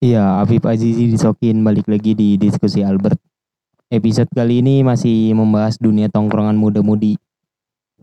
Iya, 0.00 0.40
Afif 0.40 0.64
Azizi 0.64 1.12
disokin 1.12 1.60
balik 1.60 1.84
lagi 1.84 2.16
di 2.16 2.40
diskusi 2.40 2.80
Albert. 2.80 3.20
Episode 3.92 4.32
kali 4.32 4.64
ini 4.64 4.80
masih 4.80 5.36
membahas 5.36 5.76
dunia 5.76 6.08
tongkrongan 6.08 6.56
muda-mudi. 6.56 7.20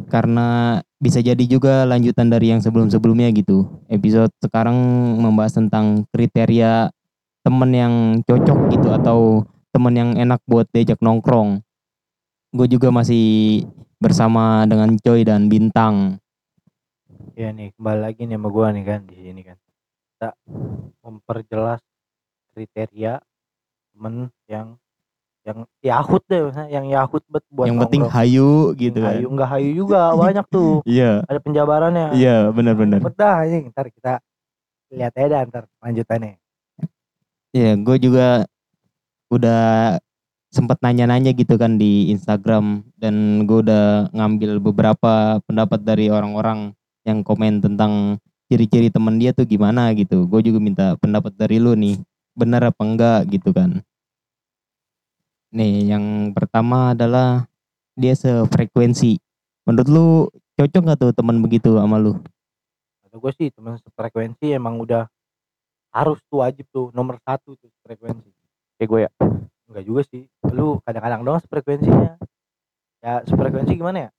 Karena 0.05 0.78
bisa 1.02 1.25
jadi 1.25 1.41
juga 1.49 1.89
lanjutan 1.89 2.29
dari 2.29 2.54
yang 2.54 2.62
sebelum-sebelumnya 2.62 3.33
gitu. 3.33 3.65
Episode 3.89 4.29
sekarang 4.46 4.78
membahas 5.18 5.57
tentang 5.57 6.05
kriteria 6.13 6.94
temen 7.41 7.71
yang 7.73 7.94
cocok 8.29 8.77
gitu 8.77 8.93
atau 8.93 9.49
temen 9.73 9.97
yang 9.97 10.11
enak 10.21 10.37
buat 10.45 10.69
diajak 10.69 11.01
nongkrong. 11.01 11.65
Gue 12.53 12.69
juga 12.69 12.93
masih 12.93 13.65
bersama 13.97 14.69
dengan 14.69 14.93
Coy 15.01 15.25
dan 15.25 15.49
Bintang. 15.49 16.21
Ya 17.34 17.49
nih 17.49 17.73
kembali 17.73 17.99
lagi 18.05 18.29
nih 18.29 18.38
sama 18.38 18.49
gua 18.53 18.70
nih 18.70 18.85
kan 18.85 19.02
di 19.09 19.17
sini 19.17 19.41
kan. 19.41 19.57
Kita 20.13 20.29
memperjelas 21.02 21.87
kriteria 22.58 23.21
temen 23.93 24.34
yang 24.49 24.67
yang 25.45 25.63
Yahut 25.79 26.20
deh, 26.27 26.43
misalnya 26.49 26.70
yang 26.73 26.85
Yahut 26.91 27.23
bet 27.30 27.45
buat 27.47 27.70
yang 27.70 27.80
penting 27.80 28.03
nongkrong. 28.03 28.20
hayu 28.20 28.52
gitu 28.75 28.99
kan. 28.99 29.13
hayu 29.16 29.27
enggak 29.31 29.49
hayu 29.53 29.70
juga 29.77 29.99
banyak 30.17 30.45
tuh. 30.49 30.81
Iya, 30.89 31.23
Ada 31.23 31.39
penjabarannya. 31.39 32.07
iya 32.17 32.49
benar-benar. 32.52 32.99
Bedah 32.99 33.45
ini 33.45 33.70
ntar 33.71 33.88
kita 33.93 34.20
lihat 34.91 35.13
aja 35.16 35.27
dah 35.30 35.41
ntar 35.47 35.63
lanjutannya. 35.80 36.35
Iya, 37.55 37.80
gue 37.80 37.97
juga 38.02 38.43
udah 39.31 39.95
sempat 40.52 40.80
nanya-nanya 40.83 41.31
gitu 41.31 41.55
kan 41.55 41.80
di 41.80 42.11
Instagram 42.11 42.83
dan 42.99 43.47
gue 43.47 43.63
udah 43.63 44.11
ngambil 44.11 44.59
beberapa 44.59 45.39
pendapat 45.47 45.80
dari 45.80 46.11
orang-orang 46.11 46.75
yang 47.08 47.23
komen 47.23 47.63
tentang 47.63 48.19
ciri-ciri 48.47 48.91
temen 48.91 49.16
dia 49.16 49.31
tuh 49.31 49.47
gimana 49.47 49.95
gitu. 49.95 50.27
Gue 50.27 50.44
juga 50.44 50.59
minta 50.59 50.85
pendapat 50.99 51.31
dari 51.35 51.55
lu 51.55 51.71
nih, 51.71 51.99
benar 52.37 52.69
apa 52.69 52.81
enggak 52.85 53.25
gitu 53.33 53.49
kan. 53.49 53.81
Nih, 55.49 55.89
yang 55.89 56.38
pertama 56.38 56.94
adalah 56.94 57.49
dia 57.97 58.13
sefrekuensi. 58.13 59.17
Menurut 59.66 59.89
lu 59.89 60.07
cocok 60.53 60.81
gak 60.85 60.99
tuh 61.02 61.11
teman 61.17 61.41
begitu 61.41 61.81
sama 61.81 61.97
lu? 61.97 62.13
Kata 63.02 63.17
gue 63.17 63.31
sih 63.33 63.49
temen 63.49 63.73
frekuensi 63.81 64.53
emang 64.53 64.77
udah 64.77 65.09
harus 65.89 66.21
tuh 66.29 66.45
wajib 66.45 66.69
tuh 66.69 66.94
nomor 66.94 67.17
satu 67.25 67.57
tuh 67.57 67.73
frekuensi. 67.81 68.29
Kayak 68.77 68.89
gue 68.94 68.99
ya. 69.01 69.11
Enggak 69.67 69.83
juga 69.89 70.01
sih. 70.05 70.29
Lu 70.53 70.77
kadang-kadang 70.85 71.25
doang 71.25 71.41
frekuensinya. 71.41 72.22
Ya 73.01 73.25
frekuensi 73.25 73.73
gimana 73.73 74.07
ya? 74.07 74.09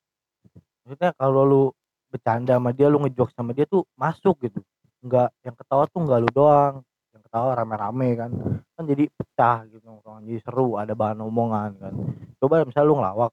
Maksudnya 0.83 1.15
kalau 1.15 1.41
lu 1.47 1.63
bercanda 2.09 2.57
sama 2.57 2.73
dia, 2.73 2.89
lu 2.89 2.99
ngejok 3.05 3.29
sama 3.31 3.53
dia 3.55 3.69
tuh 3.69 3.85
masuk 3.93 4.35
gitu. 4.43 4.59
Enggak 4.99 5.29
yang 5.45 5.55
ketawa 5.55 5.85
tuh 5.87 6.01
enggak 6.03 6.19
lu 6.25 6.29
doang. 6.33 6.81
Ketawa 7.29 7.53
rame-rame 7.61 8.09
kan. 8.17 8.31
Kan 8.73 8.83
jadi 8.89 9.05
pecah 9.13 9.69
gitu 9.69 9.85
nongkrongan. 9.85 10.25
Jadi 10.25 10.39
seru, 10.41 10.81
ada 10.81 10.97
bahan 10.97 11.21
omongan 11.21 11.71
kan. 11.77 11.93
Coba 12.41 12.65
misalnya 12.65 12.89
lu 12.89 12.95
ngelawak, 12.97 13.31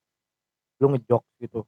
lu 0.85 0.87
ngejok 0.93 1.25
gitu. 1.41 1.65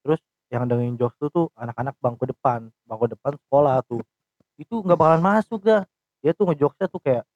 Terus 0.00 0.20
yang 0.48 0.64
dengerin 0.64 0.96
jokes 0.96 1.20
tuh 1.20 1.28
tuh 1.28 1.46
anak-anak 1.60 1.92
bangku 2.00 2.24
depan, 2.24 2.72
bangku 2.88 3.04
depan 3.04 3.36
sekolah 3.36 3.84
tuh. 3.84 4.00
Itu 4.56 4.80
nggak 4.80 4.96
bakalan 4.96 5.20
masuk 5.20 5.60
dah. 5.60 5.84
Dia 6.24 6.32
tuh 6.32 6.48
ngejokesnya 6.48 6.88
tuh 6.88 7.04
kayak 7.04 7.28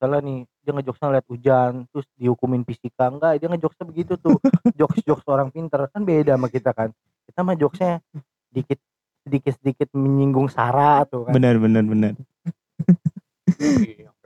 misalnya 0.00 0.20
nih 0.24 0.38
dia 0.64 0.72
ngejokesnya 0.72 1.08
lihat 1.12 1.26
hujan 1.28 1.72
terus 1.92 2.06
dihukumin 2.16 2.64
fisika 2.64 3.12
enggak 3.12 3.36
dia 3.36 3.52
ngejokesnya 3.52 3.84
begitu 3.84 4.16
tuh 4.16 4.40
jokes 4.80 5.04
jokes 5.04 5.28
orang 5.28 5.52
pinter 5.52 5.92
kan 5.92 6.08
beda 6.08 6.40
sama 6.40 6.48
kita 6.48 6.72
kan 6.72 6.88
kita 7.28 7.44
mah 7.44 7.52
jokesnya 7.52 8.00
dikit 8.48 8.80
sedikit 9.28 9.52
sedikit 9.60 9.88
menyinggung 9.92 10.48
sara 10.48 11.04
tuh 11.04 11.28
kan 11.28 11.36
Benar, 11.36 11.60
benar, 11.60 11.84
benar. 11.84 12.12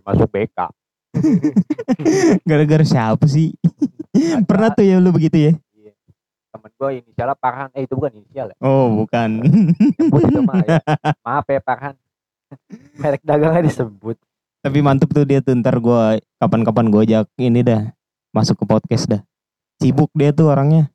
Masuk 0.05 0.29
BK 0.31 0.59
Gara-gara 2.49 2.85
siapa 2.85 3.25
sih? 3.31 3.55
Pernah 4.47 4.75
tuh 4.75 4.83
ya 4.83 4.99
lu 4.99 5.15
begitu 5.15 5.39
ya? 5.39 5.53
Iya. 5.75 5.93
Temen 6.51 6.71
gue 6.75 6.91
inisialnya 7.03 7.37
Parhan. 7.39 7.71
Eh 7.75 7.87
itu 7.87 7.95
bukan 7.95 8.13
inisial 8.19 8.51
ya. 8.51 8.57
Oh, 8.59 8.91
bukan. 8.91 9.43
Nyebut 9.95 10.23
itu 10.27 10.41
mah 10.43 10.59
ya. 10.67 10.79
Maaf 11.23 11.47
ya 11.47 11.63
Parhan. 11.63 11.95
merek 13.03 13.19
dagangnya 13.27 13.67
disebut 13.67 14.15
Tapi 14.63 14.79
mantep 14.79 15.11
tuh 15.11 15.27
dia 15.27 15.43
tuh 15.43 15.59
ntar 15.59 15.75
gua 15.83 16.23
kapan-kapan 16.39 16.87
gua 16.87 17.03
ajak 17.03 17.27
ini 17.35 17.67
dah 17.67 17.91
masuk 18.31 18.63
ke 18.63 18.65
podcast 18.65 19.05
dah. 19.11 19.23
Sibuk 19.83 20.09
dia 20.15 20.31
tuh 20.31 20.49
orangnya. 20.49 20.89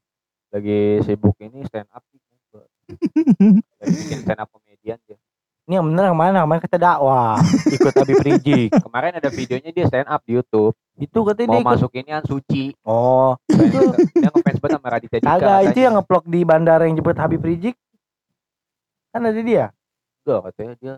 Lagi 0.50 1.04
sibuk 1.06 1.36
ini 1.38 1.68
stand 1.68 1.92
up. 1.92 2.02
Lagi 3.80 3.94
bikin 3.94 4.20
stand 4.26 4.42
up 4.42 4.50
komedian 4.50 4.98
dia. 5.06 5.20
Ini 5.69 5.78
yang 5.78 5.85
bener 5.85 6.09
yang 6.09 6.18
mana 6.18 6.41
kemarin 6.41 6.62
kita 6.66 6.78
dakwah 6.81 7.38
ikut 7.78 7.94
Habib 7.94 8.18
Rizik 8.19 8.74
Kemarin 8.74 9.22
ada 9.22 9.30
videonya 9.30 9.69
dia 9.69 9.85
stand 9.85 10.09
up 10.09 10.25
di 10.25 10.34
YouTube. 10.34 10.74
itu 10.97 11.19
katanya 11.22 11.47
Mau 11.47 11.53
dia 11.53 11.62
ikut 11.62 11.72
masuk 11.78 11.91
ini 11.94 12.12
Suci. 12.25 12.63
oh 12.81 13.38
Dia 13.47 14.34
ngefans 14.34 14.57
banget 14.57 14.78
sama 14.81 14.88
Raditya 14.90 15.19
Dika. 15.22 15.30
kagak 15.30 15.59
itu 15.69 15.80
yang 15.80 15.94
ngeplok 15.94 16.24
di 16.25 16.40
bandara 16.41 16.90
yang 16.90 16.97
jemput 16.97 17.16
Habib 17.16 17.46
Rizik 17.46 17.78
kan 19.09 19.22
ada 19.22 19.38
dia 19.38 19.69
Enggak 20.25 20.41
katanya 20.52 20.74
dia. 20.78 20.96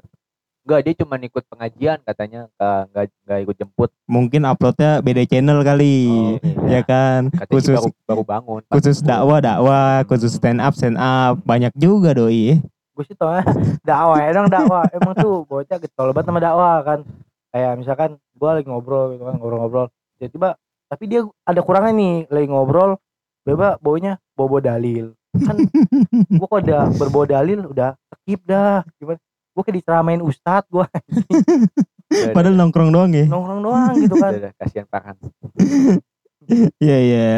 Enggak 0.61 0.79
dia 0.83 0.93
cuma 0.93 1.15
ikut 1.17 1.43
pengajian 1.47 1.97
katanya. 2.03 2.41
Enggak 2.59 3.03
enggak, 3.23 3.39
ikut 3.41 3.55
jemput. 3.57 3.89
Mungkin 4.05 4.41
uploadnya 4.43 4.99
beda 4.99 5.23
channel 5.25 5.59
kali. 5.63 5.97
Oh, 6.05 6.67
ya 6.67 6.69
iya. 6.69 6.81
kan? 6.83 7.31
Katanya 7.31 7.49
Khusus 7.49 7.77
baru, 7.79 7.89
baru 8.05 8.23
bangun. 8.27 8.61
khusus 8.67 8.97
dakwah 8.99 9.39
dakwah, 9.39 10.03
khusus 10.05 10.35
stand 10.35 10.59
up 10.59 10.73
stand 10.75 10.99
up. 10.99 11.39
Banyak 11.41 11.71
juga 11.73 12.11
doi. 12.13 12.59
Gue 12.91 13.03
sih 13.07 13.15
tau 13.15 13.31
dakwah 13.87 14.19
ya 14.19 14.29
dong 14.35 14.51
dakwah. 14.51 14.83
Emang 14.91 15.13
tuh 15.15 15.47
bocah 15.47 15.77
getol 15.79 16.11
banget 16.11 16.27
sama 16.27 16.39
dakwah 16.43 16.75
kan. 16.83 16.99
Kayak 17.51 17.73
misalkan 17.79 18.09
gue 18.17 18.49
lagi 18.49 18.67
ngobrol 18.67 19.15
gitu 19.15 19.23
kan 19.27 19.35
ngobrol-ngobrol. 19.39 19.87
Tiba-tiba 20.19 20.59
tapi 20.91 21.03
dia 21.07 21.23
ada 21.47 21.61
kurangnya 21.63 21.93
nih 21.95 22.13
lagi 22.27 22.47
ngobrol 22.51 22.99
beba 23.47 23.79
baunya 23.79 24.19
bobo 24.35 24.59
dalil. 24.59 25.15
Kan 25.31 25.55
gue 26.11 26.47
kok 26.47 26.59
udah 26.67 26.91
berbawa 26.99 27.25
dalil 27.27 27.71
udah 27.71 27.95
skip 28.21 28.43
dah. 28.43 28.83
Gimana? 28.99 29.19
Gue 29.51 29.63
kayak 29.67 29.77
diceramain 29.83 30.21
ustad 30.23 30.63
gue 30.71 30.87
Padahal 32.35 32.59
nongkrong 32.59 32.91
doang 32.91 33.11
ya. 33.15 33.23
nongkrong 33.23 33.61
doang 33.63 33.95
gitu 33.95 34.15
kan. 34.19 34.31
Udah, 34.35 34.51
kasihan 34.59 34.87
Parhan. 34.87 35.15
Iya 36.81 36.97
iya. 36.99 37.29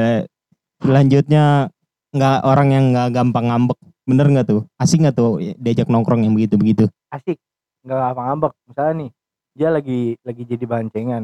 Selanjutnya 0.81 1.69
nggak 2.15 2.37
orang 2.47 2.67
yang 2.73 2.85
nggak 2.95 3.09
gampang 3.13 3.51
ngambek. 3.51 3.77
Bener 4.03 4.27
nggak 4.27 4.47
tuh? 4.47 4.61
Asik 4.75 4.99
nggak 4.99 5.15
tuh 5.15 5.39
diajak 5.57 5.87
nongkrong 5.87 6.27
yang 6.27 6.35
begitu-begitu? 6.35 6.87
asik 7.09 7.37
nggak 7.85 8.15
apa 8.15 8.21
ngambek 8.25 8.53
misalnya 8.65 8.93
nih 8.97 9.09
dia 9.53 9.69
lagi 9.69 9.99
lagi 10.25 10.43
jadi 10.49 10.65
bancengan 10.65 11.23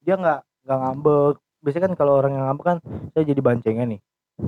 dia 0.00 0.14
nggak 0.16 0.38
nggak 0.64 0.78
ngambek 0.80 1.34
biasanya 1.60 1.84
kan 1.84 1.92
kalau 1.92 2.12
orang 2.16 2.32
yang 2.32 2.44
ngambek 2.48 2.64
kan 2.64 2.78
saya 3.12 3.24
jadi 3.28 3.40
bancengan 3.42 3.86
nih 3.92 4.00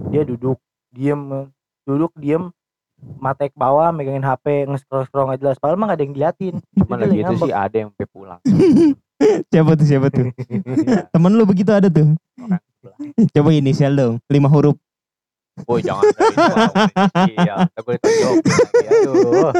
dia 0.09 0.23
duduk 0.25 0.57
diem 0.89 1.51
duduk 1.85 2.15
diem 2.17 2.49
mata 3.21 3.47
ke 3.47 3.53
bawah 3.53 3.93
megangin 3.93 4.25
HP 4.25 4.65
nge-scroll 4.65 5.05
scroll 5.05 5.29
nggak 5.29 5.45
jelas 5.45 5.61
padahal 5.61 5.77
mah 5.77 5.93
gak 5.93 5.99
ada 6.01 6.05
yang 6.09 6.15
diliatin 6.17 6.55
Cuman 6.79 6.97
Dia 6.97 7.05
lagi 7.05 7.19
itu 7.19 7.25
ngambek. 7.27 7.45
sih 7.45 7.53
ada 7.53 7.77
yang 7.77 7.89
sampai 7.93 8.09
pulang. 8.09 8.41
Siapa 9.51 9.71
tuh 9.75 9.87
siapa 9.87 10.07
tuh? 10.09 10.31
Temen 11.13 11.33
lu 11.35 11.43
begitu 11.43 11.75
ada 11.75 11.91
tuh? 11.91 12.15
Orang 12.39 12.63
sebelah. 12.71 12.97
Coba 13.35 13.51
inisial 13.51 13.93
dong, 13.93 14.15
lima 14.31 14.47
huruf. 14.47 14.79
Oh 15.67 15.79
jangan 15.81 16.05
dari 16.13 16.31
itu. 16.31 16.55
Iya, 17.35 17.55
gue 17.75 17.95
ditonjok. 17.99 18.35
Aduh. 18.89 19.51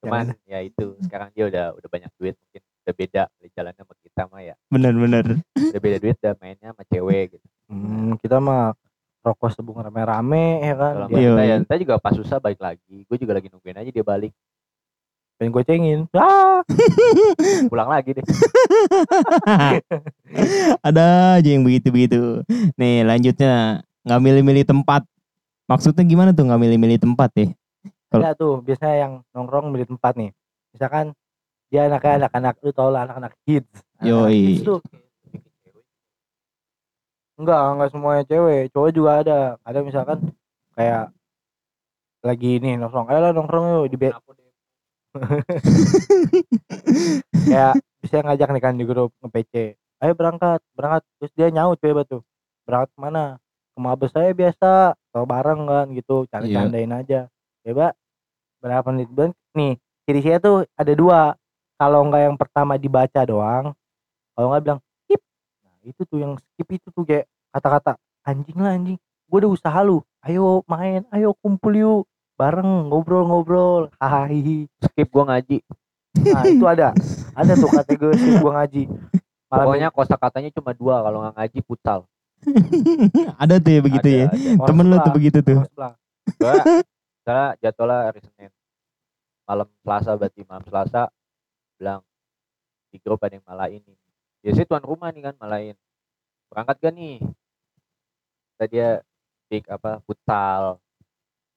Cuman 0.00 0.26
ya 0.48 0.58
itu 0.64 0.96
sekarang 1.04 1.28
dia 1.36 1.44
udah 1.48 1.64
udah 1.76 1.88
banyak 1.90 2.10
duit 2.16 2.34
mungkin 2.38 2.62
udah 2.82 2.94
beda 2.96 3.22
dari 3.38 3.50
jalannya 3.52 3.82
sama 3.82 3.94
kita 4.00 4.22
mah 4.30 4.42
ya. 4.42 4.54
Bener-bener. 4.68 5.24
Udah 5.54 5.80
beda 5.80 5.96
duit 6.00 6.16
udah 6.18 6.34
mainnya 6.40 6.68
sama 6.72 6.82
cewek 6.88 7.36
gitu. 7.36 7.46
Hmm, 7.68 8.16
kita 8.20 8.36
mah 8.40 8.72
rokok 9.22 9.54
sebung 9.54 9.78
rame-rame 9.78 10.66
ya 10.66 10.74
kan 10.74 10.92
Kalau 10.98 11.08
Iya. 11.14 11.30
kita 11.30 11.42
ya 11.46 11.56
kita 11.62 11.74
juga 11.78 11.94
pas 12.02 12.14
susah 12.16 12.38
balik 12.42 12.58
lagi. 12.58 13.06
Gue 13.06 13.16
juga 13.20 13.38
lagi 13.38 13.48
nungguin 13.52 13.78
aja 13.78 13.90
dia 13.92 14.04
balik. 14.04 14.32
Pengen 15.42 15.50
gocengin 15.50 16.00
ah 16.14 16.62
Pulang 17.72 17.90
lagi 17.90 18.14
deh. 18.14 18.22
ada 20.86 21.34
aja 21.42 21.48
yang 21.50 21.66
begitu-begitu. 21.66 22.46
Nih 22.78 23.02
lanjutnya 23.02 23.82
nggak 24.06 24.20
milih-milih 24.22 24.62
tempat. 24.62 25.02
Maksudnya 25.66 26.06
gimana 26.06 26.30
tuh 26.30 26.46
nggak 26.46 26.62
milih-milih 26.62 27.02
tempat 27.02 27.30
ya? 27.34 27.50
Kalau- 28.12 28.22
ada 28.22 28.38
tuh 28.38 28.62
biasanya 28.62 28.96
yang 29.08 29.12
nongkrong 29.34 29.72
milih 29.72 29.88
tempat 29.88 30.14
nih 30.20 30.30
misalkan 30.72 31.16
dia 31.72 31.88
anaknya 31.88 32.28
anak-anak 32.28 32.54
lu 32.60 32.70
tau 32.76 32.92
lah 32.92 33.08
anak-anak 33.08 33.32
kids 33.48 33.72
Yoi. 34.04 34.60
kids 34.60 34.68
tuh 34.68 34.80
enggak 37.40 37.56
enggak 37.56 37.90
semuanya 37.92 38.22
cewek 38.28 38.68
cowok 38.72 38.90
juga 38.92 39.10
ada 39.24 39.38
ada 39.64 39.78
misalkan 39.80 40.18
kayak 40.76 41.08
lagi 42.20 42.60
nih 42.60 42.76
nongkrong 42.76 43.08
ayo 43.08 43.20
lah 43.24 43.32
nongkrong 43.32 43.64
yuk 43.80 43.88
di 43.88 43.96
kayak 47.48 47.74
bisa 48.02 48.16
ngajak 48.24 48.48
nih 48.52 48.62
kan 48.62 48.74
di 48.76 48.84
grup 48.88 49.12
nge-PC 49.22 49.76
ayo 50.02 50.12
berangkat 50.18 50.58
berangkat. 50.74 51.02
Terus 51.22 51.32
dia 51.38 51.48
nyaut 51.54 51.78
coba 51.78 52.02
tuh. 52.02 52.22
Berangkat 52.66 52.90
ke 52.90 52.98
mana 52.98 53.24
ke 53.72 53.78
mabes 53.78 54.10
saya 54.12 54.34
biasa 54.34 54.98
kalau 55.14 55.24
bareng 55.24 55.62
kan 55.64 55.86
gitu. 55.94 56.26
Canda 56.28 56.46
Iya. 56.50 56.58
candain 56.66 56.92
aja. 56.92 57.20
Coba 57.62 57.94
berapa 58.58 58.88
menit 58.90 59.10
Ben? 59.10 59.30
nih 59.52 59.76
ciri 60.08 60.20
saya 60.24 60.38
tuh 60.42 60.66
ada 60.74 60.92
dua. 60.92 61.38
Kalau 61.78 62.06
nggak 62.06 62.22
yang 62.30 62.36
pertama 62.38 62.78
dibaca 62.78 63.20
doang 63.26 63.74
kalau 64.34 64.46
nggak 64.50 64.62
bilang 64.66 64.80
skip. 65.02 65.22
Nah 65.62 65.74
itu 65.86 66.02
tuh 66.06 66.18
yang 66.18 66.32
skip 66.38 66.68
itu 66.70 66.88
tuh 66.90 67.04
kayak 67.06 67.26
kata-kata 67.54 67.98
anjing 68.26 68.58
lah 68.58 68.74
anjing. 68.74 68.98
Gue 69.30 69.38
udah 69.46 69.50
usaha 69.50 69.78
lu. 69.82 70.02
Ayo 70.22 70.62
main 70.70 71.02
ayo 71.10 71.34
kumpul 71.42 71.74
yuk 71.74 72.02
bareng 72.36 72.90
ngobrol-ngobrol 72.90 73.92
hahaha 74.00 74.66
skip 74.88 75.08
gua 75.12 75.24
ngaji. 75.34 75.58
Nah 76.20 76.44
itu 76.44 76.64
ada. 76.68 76.92
Ada 77.32 77.52
tuh 77.56 77.70
kategori 77.72 78.14
skip 78.20 78.36
gue 78.40 78.52
ngaji. 78.52 78.82
Malam 79.48 79.64
pokoknya 79.68 79.88
kosa 79.92 80.16
katanya 80.16 80.50
cuma 80.52 80.72
dua 80.72 81.00
kalau 81.04 81.18
nggak 81.24 81.34
ngaji 81.36 81.58
putal. 81.64 82.00
Ada 83.42 83.62
tuh 83.62 83.70
ya 83.70 83.80
begitu 83.86 84.08
Ada, 84.10 84.18
ya. 84.18 84.26
ada. 84.34 84.66
Temen 84.66 84.84
lu 84.90 84.96
tuh 84.98 85.14
begitu 85.14 85.38
tuh. 85.46 85.62
Gua 86.42 86.52
misalnya 87.22 87.46
jadwalnya 87.62 88.10
hari 88.10 88.20
Senin. 88.26 88.50
Malam 89.46 89.68
Selasa 89.86 90.10
berarti 90.18 90.40
malam 90.42 90.64
Selasa 90.66 91.02
bilang 91.78 92.02
di 92.90 92.98
grup 92.98 93.22
ada 93.22 93.38
yang 93.38 93.46
malain 93.46 93.80
nih 93.80 93.98
biasanya 94.42 94.66
tuan 94.68 94.84
rumah 94.84 95.08
nih 95.14 95.22
kan 95.30 95.34
malain 95.38 95.76
berangkat 96.50 96.76
gak 96.82 96.94
nih? 96.98 97.16
Tadi 98.58 98.74
dia 98.76 98.90
pick 99.46 99.70
apa 99.70 100.02
futsal 100.04 100.81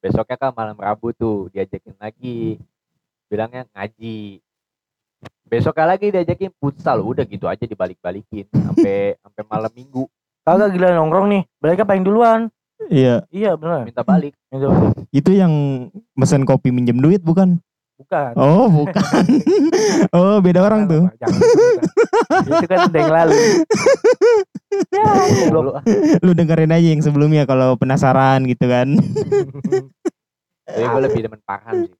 besoknya 0.05 0.37
kan 0.37 0.53
malam 0.53 0.77
Rabu 0.77 1.09
tuh 1.17 1.49
diajakin 1.49 1.97
lagi. 1.97 2.61
Bilangnya 3.25 3.65
ngaji. 3.73 4.37
Besoknya 5.49 5.97
lagi 5.97 6.13
diajakin 6.13 6.53
futsal. 6.61 7.01
Udah 7.01 7.25
gitu 7.25 7.49
aja 7.49 7.65
dibalik-balikin 7.65 8.45
sampai 8.53 8.97
sampai 9.25 9.43
malam 9.49 9.73
minggu. 9.73 10.05
Kagak 10.45 10.77
gila 10.77 10.93
nongkrong 10.93 11.27
nih. 11.33 11.43
Mereka 11.57 11.89
paling 11.89 12.05
duluan. 12.05 12.53
Iya, 12.85 13.25
iya 13.33 13.57
bener 13.57 13.87
minta 13.89 14.05
balik. 14.05 14.37
Itu. 14.55 14.67
itu 15.15 15.31
yang 15.31 15.51
mesen 16.11 16.43
kopi 16.43 16.75
minjem 16.75 16.99
duit 16.99 17.23
bukan? 17.23 17.57
bukan. 17.95 18.31
Oh, 18.35 18.67
bukan. 18.67 19.23
oh, 20.15 20.37
beda 20.43 20.59
orang 20.59 20.85
tuh. 20.85 21.07
Jangan. 21.17 21.39
Itu 22.45 22.67
kan 22.67 22.79
udah 22.89 22.99
yang 22.99 23.13
lalu 23.13 23.33
ya. 23.33 23.53
Lu- 26.23 26.35
dengerin 26.35 26.71
aja 26.75 26.87
yang 26.95 27.03
sebelumnya 27.03 27.43
kalau 27.47 27.75
penasaran 27.79 28.43
gitu 28.45 28.65
kan. 28.67 28.95
tapi 30.65 30.81
gue 30.81 31.01
lebih 31.05 31.21
demen 31.29 31.41
Farhan 31.45 31.85
sih 31.85 31.93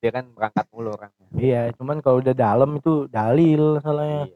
dia 0.00 0.10
kan 0.12 0.24
berangkat 0.32 0.64
mulu 0.72 0.92
orangnya 0.92 1.26
iya 1.36 1.62
cuman 1.76 2.04
kalau 2.04 2.20
udah 2.20 2.36
dalam 2.36 2.76
itu 2.76 3.08
dalil 3.08 3.80
salahnya 3.80 4.28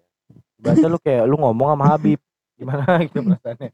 Iya. 0.65 0.73
baca 0.73 0.87
lu 0.89 0.99
kayak 1.05 1.25
lu 1.29 1.37
ngomong 1.37 1.77
sama 1.77 1.85
Habib 1.93 2.21
gimana 2.57 2.85
gitu 3.05 3.21
perasaannya 3.21 3.71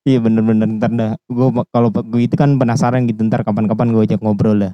Iya 0.00 0.16
bener-bener 0.16 0.64
ntar 0.80 0.88
dah. 0.96 1.12
Gue 1.28 1.52
kalau 1.76 1.92
gue 1.92 2.24
itu 2.24 2.32
kan 2.32 2.56
penasaran 2.56 3.04
gitu 3.04 3.20
ntar 3.28 3.44
kapan-kapan 3.44 3.92
gue 3.92 4.00
ajak 4.08 4.24
ngobrol 4.24 4.56
dah. 4.56 4.72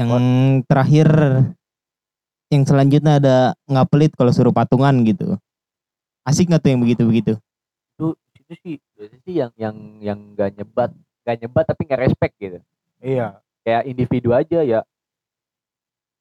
Yang 0.00 0.24
terakhir, 0.64 1.08
yang 2.52 2.64
selanjutnya 2.64 3.20
ada 3.20 3.36
nggak 3.64 3.88
pelit 3.88 4.12
kalau 4.14 4.32
suruh 4.32 4.52
patungan 4.52 4.92
gitu. 5.04 5.36
Asik 6.24 6.48
nggak 6.48 6.62
tuh 6.64 6.70
yang 6.72 6.80
begitu-begitu? 6.82 7.34
itu 7.94 8.06
itu 8.34 8.52
sih 8.60 8.74
biasanya 8.98 9.20
sih 9.22 9.34
yang 9.38 9.52
yang 9.54 9.76
yang 10.02 10.18
gak 10.34 10.50
nyebat 10.58 10.90
gak 11.22 11.38
nyebat 11.38 11.64
tapi 11.64 11.86
gak 11.86 12.02
respect 12.02 12.34
gitu 12.42 12.58
iya 12.98 13.38
kayak 13.62 13.86
individu 13.86 14.34
aja 14.34 14.66
ya 14.66 14.82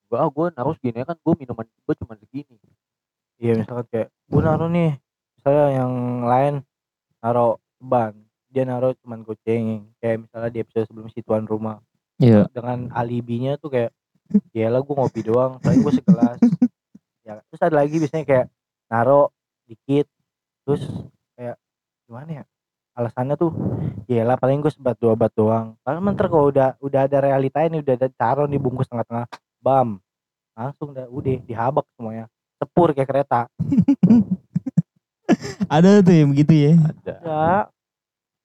gue 0.05 0.17
ah 0.21 0.29
gue 0.29 0.45
naruh 0.53 0.77
segini 0.77 1.01
kan 1.01 1.17
gue 1.17 1.33
minuman 1.33 1.65
gue 1.65 1.95
cuma 1.97 2.13
segini 2.13 2.55
iya 3.41 3.57
misalkan 3.57 3.89
kayak 3.89 4.07
gue 4.13 4.41
naruh 4.45 4.69
nih 4.69 4.91
misalnya 5.41 5.65
yang 5.73 5.93
lain 6.23 6.53
naruh 7.19 7.57
ban 7.81 8.13
dia 8.53 8.63
naruh 8.69 8.93
cuman 9.01 9.25
goceng 9.25 9.89
kayak 9.97 10.29
misalnya 10.29 10.49
di 10.53 10.59
episode 10.61 10.85
sebelum 10.85 11.09
si 11.09 11.25
tuan 11.25 11.49
rumah 11.49 11.81
Iya. 12.21 12.45
dengan 12.53 12.93
alibinya 12.93 13.57
tuh 13.57 13.73
kayak 13.73 13.89
ya 14.55 14.67
lah 14.71 14.81
gue 14.81 14.95
ngopi 14.95 15.21
doang 15.25 15.59
paling 15.59 15.79
gue 15.83 15.93
segelas. 15.99 16.37
Ya 17.23 17.39
terus 17.47 17.61
ada 17.63 17.75
lagi 17.79 17.95
biasanya 17.97 18.25
kayak 18.27 18.45
naruh 18.91 19.31
dikit 19.67 20.07
terus 20.67 20.83
kayak 21.39 21.55
gimana 22.03 22.29
ya 22.41 22.43
alasannya 22.93 23.35
tuh 23.39 23.51
ya 24.05 24.21
lah 24.21 24.37
paling 24.37 24.61
gue 24.61 24.69
sebat 24.69 24.99
dua 24.99 25.17
bat 25.17 25.33
doang. 25.33 25.73
Paling 25.81 25.99
ntar 26.13 26.29
kalau 26.29 26.51
udah 26.53 26.77
udah 26.77 27.09
ada 27.09 27.17
realitanya 27.23 27.77
nih 27.77 27.81
udah 27.81 27.93
ada 27.97 28.07
taruh 28.13 28.45
nih 28.45 28.61
bungkus 28.61 28.91
tengah-tengah 28.91 29.25
bam 29.63 29.97
langsung 30.53 30.93
dah 30.93 31.09
udah 31.09 31.41
dihabak 31.47 31.85
semuanya. 31.97 32.29
Sepur 32.61 32.93
kayak 32.93 33.09
kereta. 33.09 33.49
Ada 35.71 36.03
tuh 36.03 36.13
yang 36.13 36.29
begitu 36.35 36.53
ya. 36.53 36.73
ada. 36.77 37.15
Ya 37.23 37.47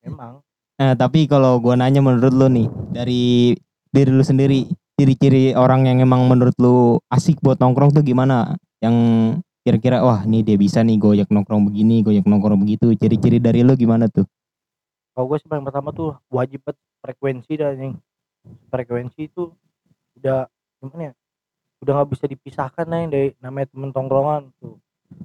emang. 0.06 0.40
Nah, 0.78 0.94
tapi 0.94 1.26
kalau 1.26 1.58
gua 1.58 1.74
nanya 1.74 1.98
menurut 1.98 2.30
lu 2.30 2.46
nih 2.46 2.68
dari 2.94 3.52
diri 3.90 4.10
lu 4.14 4.22
sendiri, 4.22 4.70
ciri-ciri 4.98 5.54
orang 5.54 5.86
yang 5.86 6.02
emang 6.02 6.26
menurut 6.26 6.58
lu 6.58 6.98
asik 7.08 7.38
buat 7.38 7.62
nongkrong 7.62 7.94
tuh 7.94 8.02
gimana? 8.02 8.58
Yang 8.82 8.96
kira-kira 9.62 10.02
wah 10.02 10.26
nih 10.26 10.42
dia 10.42 10.56
bisa 10.58 10.82
nih 10.82 10.98
ajak 10.98 11.30
nongkrong 11.30 11.62
begini, 11.70 12.02
ajak 12.02 12.26
nongkrong 12.26 12.58
begitu. 12.58 12.90
Ciri-ciri 12.98 13.38
dari 13.38 13.62
lu 13.62 13.78
gimana 13.78 14.10
tuh? 14.10 14.26
kalau 15.18 15.34
gue 15.34 15.42
sih 15.42 15.50
paling 15.50 15.66
pertama 15.66 15.90
tuh 15.90 16.14
wajib 16.30 16.62
banget 16.62 16.78
frekuensi 17.02 17.52
dan 17.58 17.74
yang 17.74 17.94
frekuensi 18.70 19.26
itu 19.26 19.50
udah 20.14 20.46
gimana 20.78 21.10
ya 21.10 21.12
udah 21.82 21.92
nggak 21.98 22.10
bisa 22.14 22.24
dipisahkan 22.30 22.86
nih 22.86 23.04
dari 23.10 23.28
namanya 23.42 23.66
temen 23.74 23.90
tongkrongan 23.90 24.54
tuh 24.62 24.78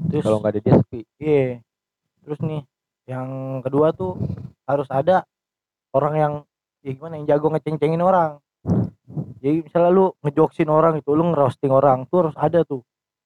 terus 0.09 0.25
kalau 0.25 0.41
nggak 0.41 0.57
ada 0.57 0.61
dia 0.65 0.73
sepi 0.81 1.05
iya 1.21 1.61
terus 2.25 2.41
nih 2.41 2.65
yang 3.05 3.61
kedua 3.61 3.93
tuh 3.93 4.17
harus 4.65 4.89
ada 4.89 5.29
orang 5.93 6.13
yang 6.17 6.33
ya 6.81 6.97
gimana 6.97 7.21
yang 7.21 7.29
jago 7.29 7.53
ngeceng-cengin 7.53 8.01
orang 8.01 8.41
jadi 9.43 9.59
misalnya 9.59 9.91
lu 9.91 10.05
ngejoksin 10.23 10.71
orang 10.71 11.03
itu 11.03 11.11
lu 11.11 11.27
ngerosting 11.35 11.75
orang 11.75 12.07
tuh 12.07 12.23
harus 12.23 12.35
ada 12.39 12.63
tuh 12.63 12.79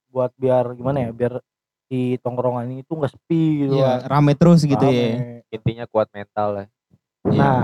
buat 0.09 0.33
biar 0.33 0.73
gimana 0.73 1.05
ya 1.05 1.09
biar 1.13 1.37
di 1.85 2.17
tongkrongan 2.19 2.65
ini 2.67 2.81
tuh 2.83 2.97
nggak 2.97 3.13
sepi 3.13 3.43
gitu 3.63 3.79
Iya, 3.79 4.03
kan. 4.03 4.17
rame 4.17 4.33
terus 4.35 4.65
gitu 4.65 4.81
ya. 4.81 5.45
Intinya 5.53 5.85
kuat 5.87 6.09
mental 6.11 6.49
lah 6.51 6.67
Iya. 7.27 7.39
Nah, 7.39 7.61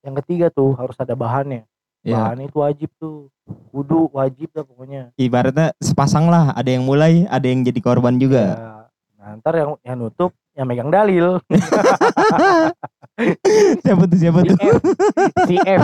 yang 0.00 0.14
ketiga 0.24 0.46
tuh 0.48 0.72
harus 0.76 0.96
ada 0.96 1.12
bahannya. 1.12 1.68
Iya. 2.00 2.16
Bahannya 2.16 2.44
itu 2.48 2.58
wajib 2.58 2.90
tuh. 2.96 3.28
Kudu 3.70 4.08
wajib 4.16 4.48
lah 4.56 4.64
pokoknya. 4.64 5.02
Ibaratnya 5.20 5.76
sepasang 5.84 6.32
lah, 6.32 6.56
ada 6.56 6.70
yang 6.72 6.84
mulai, 6.88 7.28
ada 7.28 7.44
yang 7.44 7.60
jadi 7.60 7.80
korban 7.80 8.16
juga. 8.16 8.40
Ya. 8.40 8.56
Nah, 9.20 9.30
ntar 9.40 9.54
yang 9.56 9.70
yang 9.84 9.96
nutup 10.00 10.32
yang 10.56 10.64
megang 10.64 10.88
dalil. 10.88 11.36
siapa 13.84 14.02
tuh 14.08 14.18
siapa 14.18 14.38
si 14.40 14.48
tuh? 14.48 14.56
F 14.56 14.80
si 15.44 15.56
F 15.60 15.82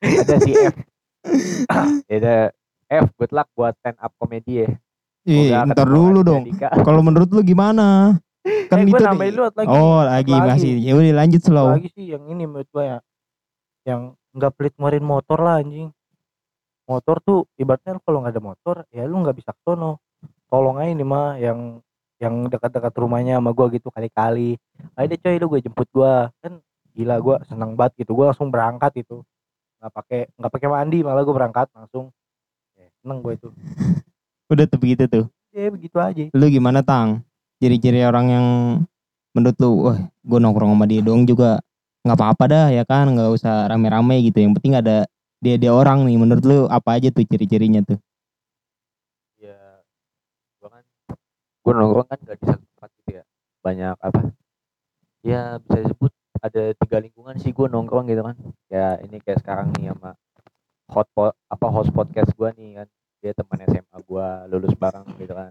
ada 0.00 0.36
si 0.40 0.52
F 0.56 0.76
ada 2.16 2.36
F 2.88 3.06
good 3.16 3.32
luck 3.32 3.48
buat 3.52 3.76
stand 3.80 3.98
up 4.00 4.12
comedy 4.16 4.64
ya 4.64 4.70
Iya, 5.24 5.64
ntar 5.64 5.88
dulu 5.88 6.20
dong. 6.20 6.44
Kalau 6.60 7.00
menurut 7.00 7.32
lu 7.32 7.40
gimana? 7.40 8.12
Kan 8.68 8.84
eh, 8.84 8.92
itu 8.92 9.00
nih. 9.00 9.32
lu 9.32 9.42
lagi. 9.48 9.68
Oh, 9.72 10.04
lagi, 10.04 10.32
lagi. 10.36 10.48
masih. 10.52 10.72
Ya 10.84 10.92
udah 10.92 11.14
lanjut 11.16 11.40
slow. 11.40 11.68
lagi 11.72 11.88
sih 11.96 12.12
yang 12.12 12.28
ini 12.28 12.44
menurut 12.44 12.68
gue 12.68 12.84
ya. 12.84 12.98
Yang 13.88 14.00
nggak 14.36 14.52
pelit 14.60 14.74
ngeluarin 14.76 15.04
motor 15.04 15.38
lah 15.40 15.64
anjing. 15.64 15.88
Motor 16.84 17.16
tuh 17.24 17.48
ibaratnya 17.56 17.96
kalau 18.04 18.20
nggak 18.20 18.36
ada 18.36 18.44
motor 18.44 18.76
ya 18.92 19.08
lu 19.08 19.16
nggak 19.24 19.36
bisa 19.40 19.56
ke 19.56 19.60
sono. 19.64 20.04
Tolong 20.52 20.76
aja 20.76 20.92
nih 20.92 21.08
mah 21.08 21.40
yang 21.40 21.80
yang 22.20 22.34
dekat-dekat 22.52 22.92
rumahnya 23.00 23.40
sama 23.40 23.56
gua 23.56 23.66
gitu 23.72 23.88
kali-kali. 23.88 24.60
Ayo 24.92 25.06
deh 25.08 25.18
coy 25.24 25.36
lu 25.40 25.46
gue 25.56 25.60
jemput 25.64 25.88
gua. 25.88 26.28
Kan 26.44 26.60
gila 26.92 27.16
gua 27.24 27.40
senang 27.48 27.72
banget 27.72 28.04
gitu. 28.04 28.12
Gua 28.12 28.36
langsung 28.36 28.52
berangkat 28.52 29.00
itu. 29.00 29.24
Nggak 29.84 29.92
pakai 29.92 30.20
nggak 30.40 30.52
pakai 30.56 30.68
mandi 30.72 30.98
malah 31.04 31.20
gua 31.20 31.36
berangkat 31.36 31.68
langsung. 31.76 32.08
Ya, 32.72 32.88
seneng 33.04 33.20
gue 33.20 33.36
itu. 33.36 33.48
Udah 34.52 34.64
tuh 34.64 34.80
begitu 34.80 35.04
tuh. 35.04 35.24
Ya 35.52 35.68
begitu 35.68 36.00
aja. 36.00 36.24
Lu 36.32 36.48
gimana 36.48 36.80
Tang? 36.80 37.20
Ciri-ciri 37.60 38.00
orang 38.00 38.26
yang 38.32 38.46
menurut 39.36 39.56
lu, 39.60 39.70
wah 39.92 40.00
gue 40.00 40.38
nongkrong 40.40 40.72
sama 40.72 40.88
dia 40.88 41.04
doang 41.04 41.28
juga 41.28 41.60
nggak 42.00 42.16
apa-apa 42.16 42.44
dah 42.48 42.66
ya 42.72 42.88
kan, 42.88 43.12
nggak 43.12 43.28
usah 43.28 43.68
rame-rame 43.68 44.24
gitu. 44.24 44.40
Yang 44.40 44.56
penting 44.56 44.74
ada 44.80 45.04
dia 45.44 45.60
dia 45.60 45.76
orang 45.76 46.08
nih. 46.08 46.16
Menurut 46.16 46.44
lu 46.48 46.58
apa 46.72 46.96
aja 46.96 47.12
tuh 47.12 47.28
ciri-cirinya 47.28 47.84
tuh? 47.84 48.00
ya 49.44 49.60
gua 50.56 50.68
kan 50.72 50.84
gua 51.60 51.72
nongkrong 51.76 52.08
kan 52.08 52.18
gak 52.24 52.36
di 52.40 52.44
satu 52.48 52.64
tempat 52.64 52.90
gitu 52.96 53.10
ya 53.20 53.24
banyak 53.60 53.96
apa 54.00 54.20
ya 55.20 55.60
bisa 55.60 55.76
disebut 55.84 56.12
ada 56.44 56.76
tiga 56.76 57.00
lingkungan 57.00 57.40
sih 57.40 57.56
gua 57.56 57.72
nongkrong 57.72 58.04
gitu 58.12 58.20
kan. 58.20 58.36
Ya 58.68 59.00
ini 59.00 59.16
kayak 59.24 59.40
sekarang 59.40 59.72
nih 59.80 59.96
sama 59.96 60.12
hot 60.92 61.08
po- 61.16 61.32
apa 61.48 61.66
host 61.72 61.88
podcast 61.96 62.36
gua 62.36 62.52
nih 62.52 62.84
kan. 62.84 62.88
Dia 63.24 63.32
teman 63.32 63.64
SMA 63.64 63.96
gua 64.04 64.44
lulus 64.52 64.76
bareng 64.76 65.08
gitu 65.16 65.32
kan. 65.32 65.48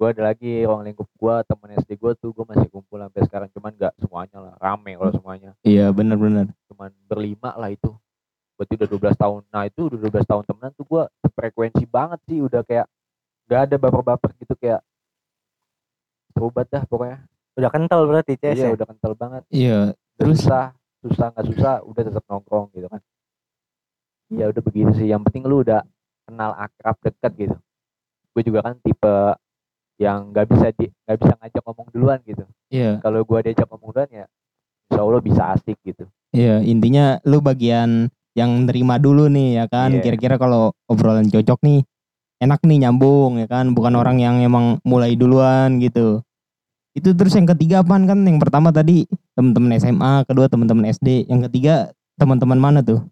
Gua 0.00 0.08
ada 0.16 0.32
lagi 0.32 0.64
ruang 0.64 0.80
lingkup 0.88 1.04
gua 1.20 1.44
teman 1.44 1.76
SD 1.76 2.00
gua 2.00 2.16
tuh 2.16 2.32
gua 2.32 2.48
masih 2.48 2.72
kumpul 2.72 2.96
sampai 2.96 3.20
sekarang. 3.28 3.48
Cuman 3.52 3.76
gak 3.76 3.92
semuanya 4.00 4.38
lah 4.40 4.54
rame 4.56 4.96
kalau 4.96 5.12
semuanya. 5.12 5.50
Iya 5.60 5.92
benar-benar. 5.92 6.48
cuman 6.72 6.90
berlima 7.04 7.52
lah 7.58 7.68
itu. 7.68 7.92
Berarti 8.56 8.72
udah 8.80 8.88
12 8.88 9.16
tahun. 9.20 9.40
Nah 9.52 9.62
itu 9.68 9.80
udah 9.92 9.98
12 10.08 10.24
tahun 10.24 10.42
temenan 10.48 10.72
tuh 10.72 10.86
gua 10.88 11.02
frekuensi 11.36 11.84
banget 11.84 12.20
sih. 12.24 12.40
Udah 12.40 12.64
kayak 12.64 12.88
gak 13.44 13.60
ada 13.68 13.76
baper-baper 13.76 14.32
gitu 14.40 14.56
kayak 14.56 14.80
seru 16.32 16.48
banget 16.48 16.68
dah 16.80 16.84
pokoknya 16.88 17.18
Udah 17.58 17.70
kental 17.74 18.06
berarti 18.06 18.38
CS 18.38 18.54
iya 18.54 18.66
ya? 18.70 18.74
udah 18.78 18.86
kental 18.86 19.12
banget 19.18 19.42
Iya. 19.50 19.78
Terus? 20.18 20.46
susah 20.46 20.72
susah 20.98 21.26
nggak 21.30 21.46
susah 21.54 21.74
udah 21.86 22.02
tetap 22.06 22.24
nongkrong 22.26 22.70
gitu 22.74 22.86
kan 22.90 22.98
iya 24.34 24.50
udah 24.50 24.62
begitu 24.62 24.90
sih 24.98 25.06
yang 25.06 25.22
penting 25.22 25.46
lu 25.46 25.62
udah 25.62 25.82
kenal 26.26 26.52
akrab 26.54 26.98
deket 27.00 27.32
gitu 27.38 27.56
gue 28.34 28.42
juga 28.42 28.66
kan 28.66 28.74
tipe 28.82 29.14
yang 29.98 30.30
nggak 30.30 30.46
bisa 30.50 30.66
di 30.74 30.90
nggak 31.06 31.16
bisa 31.18 31.32
ngajak 31.38 31.62
ngomong 31.64 31.88
duluan 31.90 32.18
gitu 32.26 32.44
Iya, 32.68 32.98
kalau 33.00 33.22
gue 33.22 33.38
diajak 33.46 33.66
ngomong 33.70 33.90
duluan 33.94 34.10
ya 34.10 34.26
insya 34.90 35.00
Allah 35.06 35.22
bisa 35.22 35.42
asik 35.54 35.78
gitu 35.86 36.04
iya 36.34 36.58
intinya 36.60 37.22
lu 37.24 37.38
bagian 37.38 38.10
yang 38.38 38.70
nerima 38.70 39.02
dulu 39.02 39.26
nih 39.26 39.58
ya 39.58 39.64
kan. 39.66 39.90
Iya. 39.90 40.02
Kira-kira 40.06 40.38
kalau 40.38 40.70
obrolan 40.86 41.26
cocok 41.26 41.58
nih 41.66 41.82
enak 42.38 42.62
nih 42.62 42.86
nyambung 42.86 43.42
ya 43.42 43.50
kan, 43.50 43.74
bukan 43.74 43.98
orang 43.98 44.22
yang 44.22 44.38
emang 44.38 44.78
mulai 44.86 45.18
duluan 45.18 45.82
gitu. 45.82 46.22
Itu 46.98 47.14
terus 47.14 47.30
yang 47.38 47.46
ketiga 47.46 47.86
apaan 47.86 48.10
kan? 48.10 48.18
Yang 48.26 48.42
pertama 48.42 48.74
tadi 48.74 49.06
teman-teman 49.38 49.78
SMA, 49.78 50.26
kedua 50.26 50.50
teman-teman 50.50 50.90
SD, 50.90 51.30
yang 51.30 51.46
ketiga 51.46 51.94
teman-teman 52.18 52.58
mana 52.58 52.82
tuh? 52.82 53.06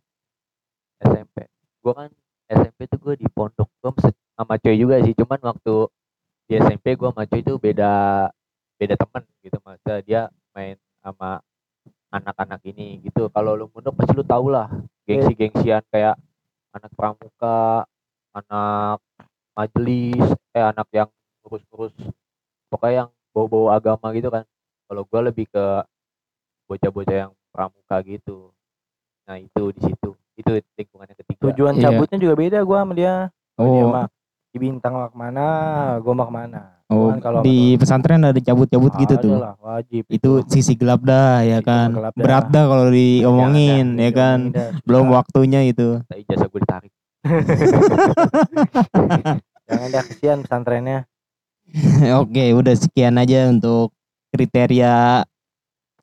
SMP 0.99 1.47
gue 1.87 1.93
kan 1.95 2.11
SMP 2.51 2.91
tuh 2.91 2.99
gue 2.99 3.15
di 3.15 3.29
pondok 3.31 3.71
gue 3.79 4.11
sama 4.35 4.59
coy 4.59 4.75
juga 4.75 4.99
sih. 5.07 5.15
Cuman 5.15 5.39
waktu 5.39 5.75
di 6.51 6.53
SMP 6.59 6.99
gue 6.99 7.07
sama 7.07 7.31
coy 7.31 7.41
itu 7.47 7.55
beda 7.63 7.93
beda 8.75 8.95
temen 8.99 9.23
gitu. 9.47 9.59
Masa 9.63 10.03
dia 10.03 10.27
main 10.51 10.75
sama 10.99 11.39
anak-anak 12.11 12.59
ini 12.67 13.07
gitu. 13.07 13.31
Kalau 13.31 13.55
lu 13.55 13.71
pondok 13.71 14.03
pasti 14.03 14.19
lu 14.19 14.27
tau 14.27 14.51
lah 14.51 14.67
gengsi-gengsian 15.07 15.87
kayak 15.95 16.19
anak 16.75 16.91
pramuka 16.99 17.87
anak 18.35 18.99
majelis 19.57 20.27
eh 20.53 20.61
anak 20.61 20.85
yang 20.93 21.09
kurus-kurus 21.41 21.95
pokoknya 22.69 23.07
yang 23.07 23.11
bau-bau 23.37 23.69
agama 23.69 24.11
gitu 24.11 24.27
kan 24.27 24.43
kalau 24.89 25.05
gue 25.05 25.21
lebih 25.23 25.45
ke 25.47 25.65
bocah-bocah 26.65 27.17
yang 27.21 27.31
pramuka 27.53 27.97
gitu 28.03 28.51
nah 29.23 29.37
itu 29.37 29.63
di 29.71 29.81
situ 29.85 30.11
itu 30.37 30.51
lingkungan 30.75 31.07
yang 31.07 31.19
ketiga 31.21 31.41
tujuan 31.51 31.73
Iya. 31.75 31.83
cabutnya 31.85 32.17
juga 32.19 32.35
beda 32.35 32.59
gua 32.63 32.79
sama 32.81 32.93
dia 32.93 33.15
oh. 33.57 33.69
dia 33.69 33.85
mah 33.87 34.07
di 34.49 34.57
bintang 34.59 34.93
mah 34.95 35.09
ke 35.09 35.17
mana 35.17 35.45
gua 36.01 36.13
mah 36.15 36.25
ke 36.25 36.33
mana 36.35 36.61
oh 36.87 37.11
Cuman 37.11 37.19
kalau 37.19 37.39
di 37.43 37.75
pesantren 37.75 38.23
ada 38.23 38.39
cabut-cabut 38.39 38.93
gitu 38.97 39.13
Ada 39.13 39.21
tuh. 39.21 39.37
lah, 39.37 39.53
wajib 39.59 40.03
Itu 40.07 40.41
sisi 40.47 40.73
gelap 40.73 41.03
dah 41.03 41.43
ya 41.43 41.59
Sisi 41.59 41.67
kan. 41.67 41.89
gelap 41.91 42.13
dah. 42.15 42.23
Berat 42.23 42.45
dah 42.49 42.65
kalau 42.65 42.87
diomongin 42.89 43.87
Jangan 43.91 43.99
ya 43.99 44.07
dah, 44.07 44.15
kan. 44.15 44.39
dah, 44.55 44.69
Belum 44.83 45.05
waktunya 45.11 45.61
itu. 45.67 45.99
Tak 46.05 46.17
ijazah 46.17 46.47
gue 46.47 46.61
ditarik 46.63 46.93
jangan 49.67 49.89
dah 49.91 50.03
kesian 50.05 50.39
pesantrennya 50.41 50.99
Oke, 52.25 52.57
udah 52.57 52.73
sekian 52.73 53.21
aja 53.21 53.53
untuk 53.53 53.93
kriteria 54.33 55.25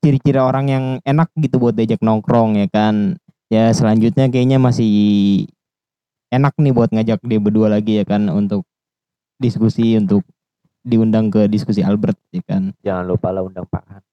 ciri-ciri 0.04 0.38
orang 0.38 0.66
yang 0.70 0.86
enak 1.02 1.32
gitu 1.40 1.58
buat 1.58 1.74
diajak 1.74 2.04
nongkrong 2.06 2.62
ya 2.62 2.68
kan. 2.70 3.18
Ya 3.50 3.74
selanjutnya 3.74 4.30
kayaknya 4.30 4.62
masih 4.62 4.94
enak 6.34 6.54
nih 6.58 6.74
buat 6.74 6.90
ngajak 6.90 7.22
dia 7.26 7.40
berdua 7.42 7.70
lagi 7.70 8.02
ya 8.02 8.06
kan 8.06 8.30
untuk 8.30 8.66
diskusi 9.38 9.98
untuk 9.98 10.26
diundang 10.84 11.30
ke 11.30 11.48
diskusi 11.48 11.80
Albert 11.80 12.20
ya 12.34 12.44
kan. 12.44 12.76
jangan 12.84 13.06
lupa 13.08 13.32
lah 13.32 13.46
undang 13.46 13.64
Pak 13.70 13.84
Han 13.88 14.04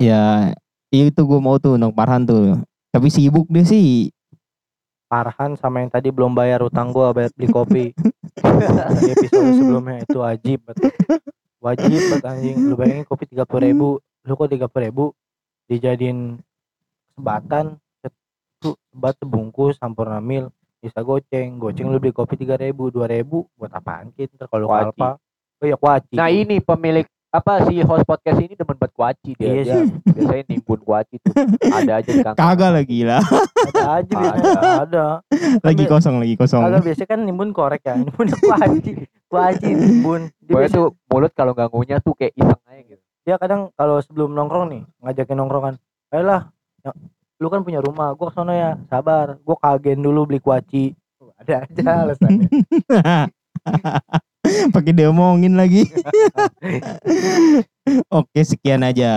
Ya 0.00 0.54
itu 0.90 1.20
gue 1.22 1.40
mau 1.40 1.60
tuh 1.60 1.76
undang 1.76 1.92
Parhan 1.92 2.24
tuh. 2.24 2.60
Tapi 2.90 3.08
sibuk 3.12 3.46
dia 3.52 3.62
sih. 3.62 4.10
Farhan 5.06 5.54
sama 5.54 5.86
yang 5.86 5.90
tadi 5.90 6.10
belum 6.10 6.34
bayar 6.34 6.66
utang 6.66 6.90
gua 6.90 7.14
bayar 7.14 7.30
beli 7.38 7.48
kopi. 7.50 7.84
Di 9.00 9.10
episode 9.14 9.54
sebelumnya 9.54 10.02
itu 10.02 10.18
wajib 10.18 10.58
bet. 10.66 10.76
wajib 11.62 12.00
bet 12.10 12.24
anjing. 12.26 12.56
Lu 12.66 12.74
bayangin 12.74 13.06
kopi 13.06 13.30
tiga 13.30 13.46
puluh 13.46 13.62
ribu 13.70 13.88
lu 14.26 14.32
kok 14.34 14.50
tiga 14.50 14.66
puluh 14.66 14.84
ribu 14.90 15.04
dijadiin 15.70 16.42
sebatan 17.14 17.78
sebat 18.58 19.14
sebungkus 19.22 19.78
sampurna 19.78 20.18
mil 20.18 20.50
bisa 20.82 21.00
goceng. 21.06 21.62
Goceng 21.62 21.86
lu 21.86 22.02
beli 22.02 22.10
kopi 22.10 22.34
tiga 22.34 22.58
ribu 22.58 22.90
dua 22.90 23.06
ribu 23.06 23.46
buat 23.54 23.70
apaan 23.70 24.10
kita 24.10 24.50
kalau 24.50 24.66
kalpa 24.68 25.22
oh 25.62 25.66
ya 25.66 25.76
kuaci. 25.78 26.14
Nah 26.18 26.28
ini 26.28 26.60
pemilik 26.60 27.06
apa 27.36 27.52
si 27.68 27.84
host 27.84 28.08
podcast 28.08 28.38
ini 28.40 28.56
demen 28.56 28.76
buat 28.80 28.92
kuaci 28.96 29.36
dia, 29.36 29.60
Iya 29.60 29.62
dia 29.62 29.76
biasanya 30.08 30.44
nimbun 30.48 30.80
kuaci 30.80 31.20
tuh. 31.20 31.32
Ada 31.68 31.92
aja 32.00 32.10
di 32.10 32.22
kantor. 32.24 32.40
Kagak 32.40 32.70
lagi 32.72 32.98
lah. 33.04 33.20
ada 33.68 33.84
aja 34.00 34.16
biasanya 34.16 34.82
ada 34.88 35.04
lagi 35.60 35.84
kosong 35.84 36.14
lagi 36.16 36.34
kosong. 36.40 36.62
Agak 36.64 36.80
biasanya 36.88 37.08
kan 37.12 37.20
nimbun 37.28 37.50
korek 37.52 37.84
ya. 37.84 37.94
Nimbun 38.00 38.26
kuaci. 38.32 38.92
Kuaci 39.28 39.68
nimbun. 39.68 40.32
Dia 40.40 40.54
biasa 40.56 40.74
tuh 40.80 40.88
mulut 41.12 41.32
kalau 41.36 41.52
nggak 41.52 41.68
ngunyah 41.68 42.00
tuh 42.00 42.14
kayak 42.16 42.32
iseng 42.32 42.62
aja 42.64 42.82
gitu. 42.88 43.02
Dia 43.28 43.36
kadang 43.36 43.68
kalau 43.76 44.00
sebelum 44.00 44.32
nongkrong 44.32 44.66
nih 44.72 44.82
ngajakin 45.04 45.36
nongkrongan 45.36 45.74
ayolah 46.14 46.48
ya, 46.80 46.90
lu 47.36 47.52
kan 47.52 47.60
punya 47.60 47.84
rumah 47.84 48.16
gua 48.16 48.32
ke 48.32 48.34
sana 48.40 48.52
ya 48.56 48.70
sabar. 48.88 49.36
Gua 49.44 49.60
kagen 49.60 50.00
dulu 50.00 50.24
beli 50.24 50.40
kuaci. 50.40 50.96
Ada 51.36 51.68
aja 51.68 52.08
alasannya 52.08 52.48
Pakai 54.74 54.92
diomongin 54.94 55.58
lagi. 55.58 55.86
Oke, 58.18 58.42
sekian 58.42 58.82
aja. 58.82 59.12